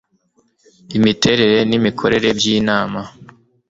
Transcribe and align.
IMITERERE 0.97 1.57
N 1.69 1.71
IMIKORERE 1.79 2.29
BY 2.39 2.45
INAMA 2.57 3.01